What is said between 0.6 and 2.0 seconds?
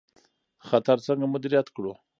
خطر څنګه مدیریت کړو؟